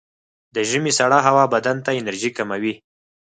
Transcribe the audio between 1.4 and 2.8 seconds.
بدن ته انرژي کموي.